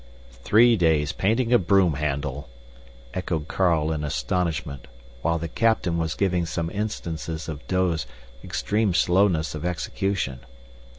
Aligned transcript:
"Three 0.43 0.75
days 0.77 1.11
painting 1.11 1.53
a 1.53 1.59
broom 1.59 1.93
handle!" 1.93 2.49
echoed 3.13 3.47
Carl 3.47 3.91
in 3.91 4.03
astonishment, 4.03 4.87
while 5.21 5.37
the 5.37 5.47
captain 5.47 5.99
was 5.99 6.15
giving 6.15 6.47
some 6.47 6.71
instances 6.71 7.47
of 7.47 7.67
Douw's 7.67 8.07
extreme 8.43 8.95
slowness 8.95 9.53
of 9.53 9.63
execution. 9.63 10.39